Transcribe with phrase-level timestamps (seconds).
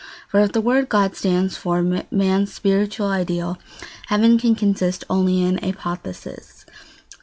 [0.29, 3.59] For, if the word God stands for man's spiritual ideal,
[4.07, 6.65] heaven can consist only in apotheosis.